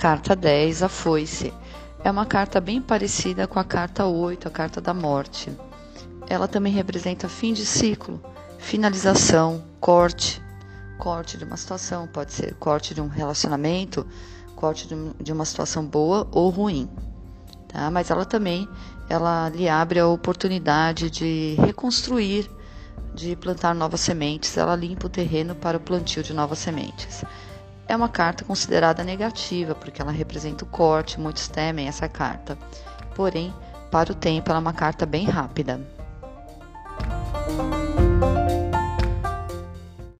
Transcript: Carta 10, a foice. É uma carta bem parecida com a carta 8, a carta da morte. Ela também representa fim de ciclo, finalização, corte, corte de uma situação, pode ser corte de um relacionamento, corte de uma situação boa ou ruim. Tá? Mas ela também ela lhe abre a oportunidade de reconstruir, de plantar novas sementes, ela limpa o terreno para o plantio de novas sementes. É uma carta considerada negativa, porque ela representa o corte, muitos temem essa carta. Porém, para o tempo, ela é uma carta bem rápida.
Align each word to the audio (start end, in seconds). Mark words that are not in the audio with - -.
Carta 0.00 0.34
10, 0.34 0.82
a 0.82 0.88
foice. 0.88 1.52
É 2.02 2.10
uma 2.10 2.24
carta 2.24 2.58
bem 2.58 2.80
parecida 2.80 3.46
com 3.46 3.58
a 3.58 3.64
carta 3.64 4.06
8, 4.06 4.48
a 4.48 4.50
carta 4.50 4.80
da 4.80 4.94
morte. 4.94 5.52
Ela 6.26 6.48
também 6.48 6.72
representa 6.72 7.28
fim 7.28 7.52
de 7.52 7.66
ciclo, 7.66 8.18
finalização, 8.56 9.62
corte, 9.78 10.42
corte 10.96 11.36
de 11.36 11.44
uma 11.44 11.58
situação, 11.58 12.06
pode 12.06 12.32
ser 12.32 12.54
corte 12.54 12.94
de 12.94 13.02
um 13.02 13.08
relacionamento, 13.08 14.06
corte 14.56 14.88
de 15.20 15.32
uma 15.34 15.44
situação 15.44 15.84
boa 15.84 16.26
ou 16.32 16.48
ruim. 16.48 16.88
Tá? 17.68 17.90
Mas 17.90 18.10
ela 18.10 18.24
também 18.24 18.66
ela 19.06 19.50
lhe 19.50 19.68
abre 19.68 20.00
a 20.00 20.08
oportunidade 20.08 21.10
de 21.10 21.56
reconstruir, 21.58 22.50
de 23.14 23.36
plantar 23.36 23.74
novas 23.74 24.00
sementes, 24.00 24.56
ela 24.56 24.74
limpa 24.74 25.08
o 25.08 25.10
terreno 25.10 25.54
para 25.54 25.76
o 25.76 25.80
plantio 25.80 26.22
de 26.22 26.32
novas 26.32 26.58
sementes. 26.58 27.22
É 27.90 27.96
uma 27.96 28.08
carta 28.08 28.44
considerada 28.44 29.02
negativa, 29.02 29.74
porque 29.74 30.00
ela 30.00 30.12
representa 30.12 30.62
o 30.62 30.68
corte, 30.68 31.18
muitos 31.18 31.48
temem 31.48 31.88
essa 31.88 32.08
carta. 32.08 32.56
Porém, 33.16 33.52
para 33.90 34.12
o 34.12 34.14
tempo, 34.14 34.48
ela 34.48 34.60
é 34.60 34.62
uma 34.62 34.72
carta 34.72 35.04
bem 35.04 35.24
rápida. 35.24 35.80